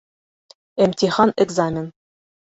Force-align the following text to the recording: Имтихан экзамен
Имтихан 0.83 1.29
экзамен 1.45 1.87